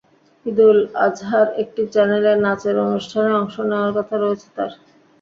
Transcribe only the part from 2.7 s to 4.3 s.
অনুষ্ঠানে অংশ নেওয়ার কথা